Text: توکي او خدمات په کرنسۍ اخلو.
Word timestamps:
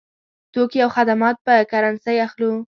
توکي 0.53 0.79
او 0.85 0.89
خدمات 0.95 1.35
په 1.45 1.53
کرنسۍ 1.71 2.15
اخلو. 2.25 2.51